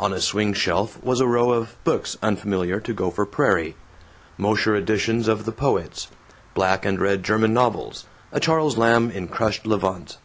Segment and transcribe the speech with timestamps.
[0.00, 3.76] On a swing shelf was a row of books unfamiliar to Gopher Prairie:
[4.38, 6.08] Mosher editions of the poets,
[6.54, 10.16] black and red German novels, a Charles Lamb in crushed levant.